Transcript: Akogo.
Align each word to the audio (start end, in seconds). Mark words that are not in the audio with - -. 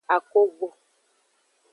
Akogo. 0.15 0.67